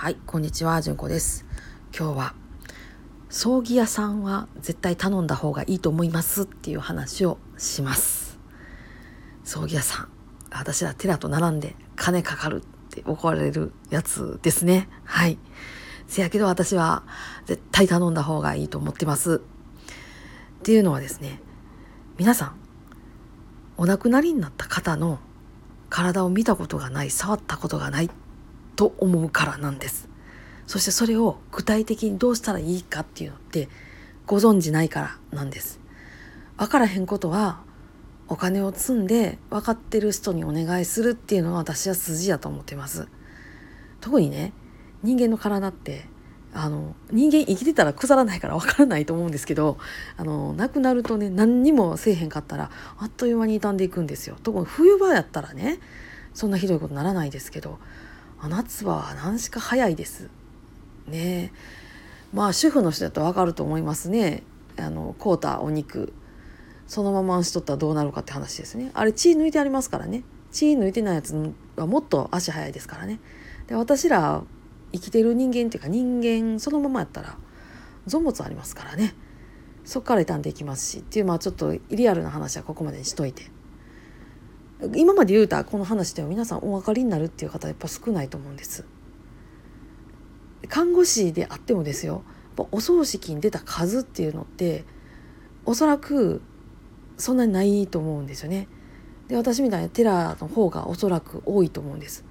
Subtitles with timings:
[0.00, 1.44] はい、こんにちは、じゅんこです。
[1.94, 2.34] 今日は
[3.28, 8.38] 葬儀屋さんは絶対頼んだ方がいいと思いますっていう話をします。
[9.44, 10.08] 葬儀屋さん、
[10.50, 14.88] 私ら寺と並んで金かかるって怒られるやつですね。
[15.04, 15.38] はい。
[16.06, 17.02] せやけど私は
[17.44, 19.42] 絶対頼んだ方がいいと思ってます。
[19.42, 21.42] っていうのはですね、
[22.16, 22.56] 皆さん、
[23.76, 25.18] お亡くなりになった方の
[25.90, 28.10] 体を見たことがない、触ったことがない
[28.80, 30.08] と思うからなんです。
[30.66, 33.68] そしてそれを具体的にどうしたらいいかっていうのって
[34.24, 35.80] ご存じないからなんです。
[36.56, 37.60] 分からへんことは
[38.26, 43.08] お金を積んで分かってる人にお願いするっていうのが私は筋やと思ってます。
[44.00, 44.54] 特にね
[45.02, 46.06] 人間の体って
[46.54, 49.76] あの人間生きてたら腐らないから分からないと思うんですけど
[50.16, 54.38] あの亡くなるとね何にもせえへんかったらあっという間に傷んでいくんですよ。
[54.42, 55.80] 特に冬場やったらね
[56.32, 57.78] そんなひどいことならないですけど
[58.48, 60.30] 夏は何しか早いです。
[61.06, 61.52] ね。
[62.32, 64.42] まあ主婦の人だと分かると思いますね。
[64.78, 66.12] あの凍ったお肉。
[66.86, 68.90] そのまましとったらどうなるかって話ですね。
[68.94, 70.24] あれ血抜いてありますからね。
[70.50, 73.20] 血抜いてないやつはもっと足早いですからね。
[73.68, 74.42] で私ら
[74.92, 77.36] 生きてる人間っていうか人間そのままやったら
[78.08, 79.14] 存物ありますからね。
[79.84, 83.50] そっから傷んでいきますしっていうまあちょっとリアルな話はここまでにしといて。
[84.94, 88.84] 今まで言うたこの話では皆さんお分かりになるっていう方やっぱ少ないと思うんです。
[90.68, 92.22] 看護師であってもですよ
[92.70, 94.84] お葬式に出た数っていうのって
[95.64, 96.42] おそらく
[97.16, 98.68] そんなにないと思うんですよね。
[99.28, 102.24] で私みたいなテラの方がおそらく多いと思うんです。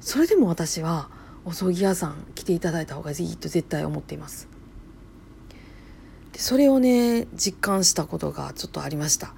[0.00, 1.08] それでも私は
[1.44, 4.48] お葬儀屋さん来ていただいた方がいいと絶対思っています。
[6.32, 9.34] でそれをね実感したことがちょっとありました。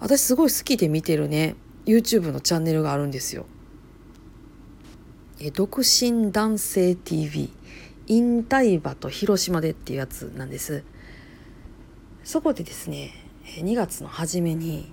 [0.00, 1.56] 私すごい好きで見てるね。
[1.86, 3.46] YouTube のチャンネルがあるんですよ。
[5.40, 7.50] え独身男性 TV
[8.06, 10.84] 引退場と広島でっていうやつなんです。
[12.24, 13.12] そこでですね
[13.44, 14.92] 2月の初めに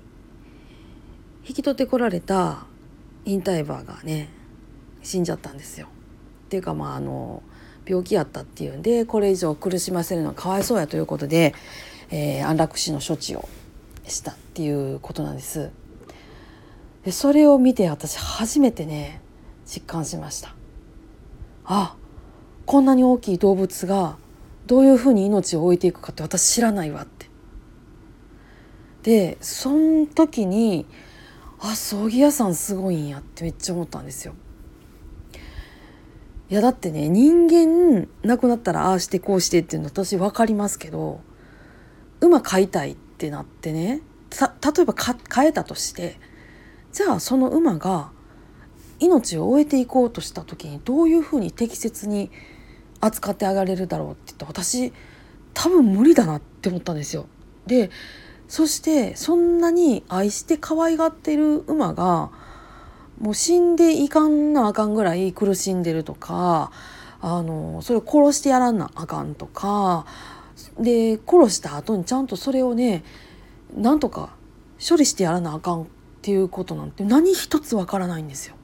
[1.47, 2.65] 引き取ってこられた
[3.25, 4.29] 引退馬がね
[5.01, 5.87] 死んじゃったんですよ。
[6.45, 7.41] っていうかまああの
[7.85, 11.53] 病気やったっていうんでこれ以上苦しませるのはかわいそうやということで、
[12.11, 13.49] えー、安楽死の処置を
[14.05, 15.71] したっていうことなんです。
[17.03, 19.21] でそれを見て私初めてね
[19.65, 20.55] 実感しました。
[21.65, 21.95] あ
[22.65, 24.17] こんなに大きい動物が
[24.67, 27.29] どういうふうに命を置いていくかって私知らないわって。
[29.03, 30.85] でその時に
[31.59, 34.33] あ葬儀屋さんすごいんやってめっちゃ思ったんですよ。
[36.49, 41.21] いやだってね人間亡くなったらああしてこうしてっていうの私分かりますけど
[42.21, 44.01] 馬飼いたいっってなってね
[44.31, 46.19] 例えば飼えたとして
[46.91, 48.11] じゃあその馬が
[48.99, 52.31] 命を終えていこうとした時にどういうふうに適切に
[52.99, 54.93] 扱ってあげれるだろうって言って私
[55.53, 57.27] 多分無理だなって思ったんですよ。
[57.67, 57.91] で
[58.47, 62.31] そしてそんなに愛して可愛がってる馬が
[63.19, 66.71] もう死んでいかんなあかんぐらい苦しんでるとか
[67.21, 70.05] あのそれを殺してやらんなあかんとか
[70.79, 73.03] で殺した後にちゃんとそれをね
[73.75, 74.35] なんとか
[74.87, 75.85] 処理してやらなあかんっ
[76.21, 78.55] ていうことなんて何一つわからないんですよ。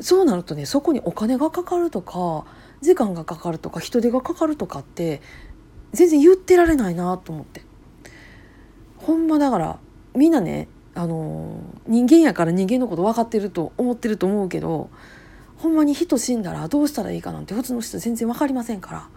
[0.00, 2.44] そうなるとねそこにお金がかかるとか
[2.80, 5.20] 時間がかかるとか人手がかかるとかって
[5.92, 7.62] 全然言ってられないなと思って
[8.98, 9.78] ほんまだから
[10.14, 14.90] みんなねあの人間やから人間のこと分かってると思ってると思うけど
[15.56, 19.08] ほんまに人死んだらどうしたらいいかなんて普通の人全然分かりませんから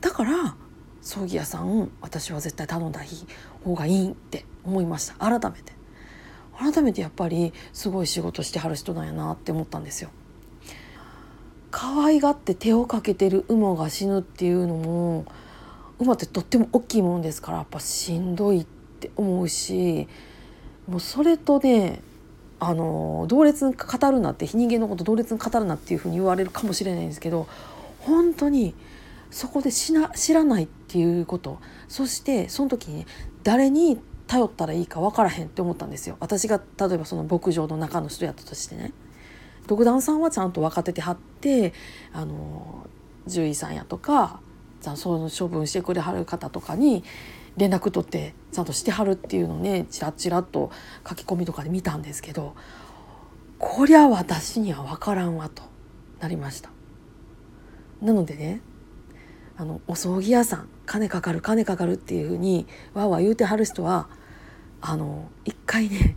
[0.00, 0.56] だから
[1.02, 3.00] 葬儀屋さん私は絶対頼んだ
[3.64, 5.82] 方がいいって思いました改めて。
[6.58, 10.10] 改めてやっぱりすごい仕事してはる人なんやなって思ったんですよ。
[11.72, 15.24] 可愛がって手をかけてる馬が死ぬっていうのも
[15.98, 18.64] 馬ってとっても大きいものですからやっぱしんどいっ
[19.00, 20.06] て思うし
[20.86, 22.02] もうそれとね
[22.60, 27.48] あの同列に語るなって人間のこと同列に語るなっていうふうに言われるかもしれないんですけど
[28.00, 28.74] 本当に
[29.30, 31.58] そこで知な知らないってていうこと。
[31.88, 33.06] そしてその時に
[33.42, 36.16] 誰に頼ったらいいか分からへんって思ったんですよ。
[36.20, 38.92] 私が例えばその牧場の中の人やったとしてね。
[39.66, 41.72] 独断さんはちゃんと分かっててはって
[42.12, 42.86] あの
[43.26, 44.40] 獣医さんやとか
[44.96, 47.04] その処分してくれはる方とかに
[47.56, 50.72] 連絡取ってちゃんとしてはるっていうのをねチラッチラと
[51.08, 52.54] 書き込みとかで見たんですけど
[53.58, 55.62] こりゃ私には分からんわと
[56.20, 56.70] なりました。
[58.00, 58.60] なのでね
[59.56, 64.08] あのお葬儀屋さん金かかる金かかるっていうふうにわーわー言うてはる人は
[64.80, 66.16] あの一回ね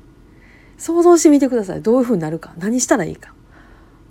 [0.78, 1.82] 想像してみてください。
[1.82, 2.54] どういうふうになるか。
[2.58, 3.34] 何したらいいか。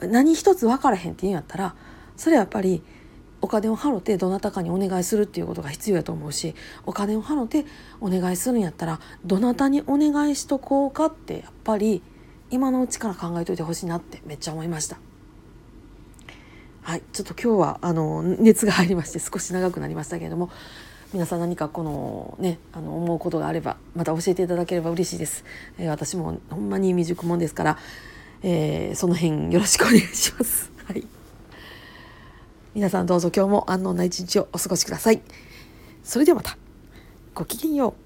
[0.00, 1.74] 何一つ分からへんって言うんやったら
[2.16, 2.82] それはやっぱり
[3.40, 6.54] お金を払ってどなたかにお願いするっていうことが必要やと思うし
[6.86, 7.66] お金を払って
[8.00, 12.02] お願いするんやったらどなたにお願いしとこうかってやっぱり
[12.50, 14.98] 今のうちから考えといてほしいなってめっちゃ思いました。
[16.84, 20.50] はい、ちょっと今日はあの熱が入りまして少し長くなりましたけれども
[21.14, 25.46] 皆さん何かこのねあの思うことがあればまた教えていただければ嬉しいです。
[25.78, 27.78] えー、私もほんまに未熟もんですから、
[28.42, 30.70] えー、その辺よろしくお願いします。
[30.84, 31.06] はい。
[32.74, 35.22] 皆さんどうぞ今日も安穏な一日をお過ごしください。
[36.02, 36.58] それではまた。
[37.34, 38.03] ごきげんよう。